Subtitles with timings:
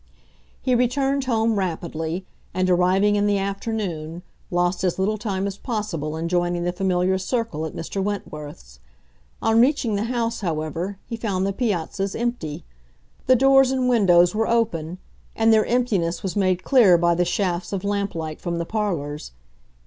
[0.63, 6.17] He returned home rapidly, and, arriving in the afternoon, lost as little time as possible
[6.17, 8.01] in joining the familiar circle at Mr.
[8.01, 8.79] Wentworth's.
[9.43, 12.65] On reaching the house, however, he found the piazzas empty.
[13.27, 14.97] The doors and windows were open,
[15.35, 19.33] and their emptiness was made clear by the shafts of lamp light from the parlors.